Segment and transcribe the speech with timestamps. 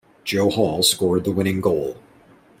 [0.23, 1.95] Joe Hall scored the winning goal.